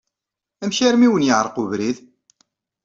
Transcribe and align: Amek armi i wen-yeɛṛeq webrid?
Amek 0.63 0.79
armi 0.87 1.05
i 1.07 1.11
wen-yeɛṛeq 1.11 1.55
webrid? 1.59 1.97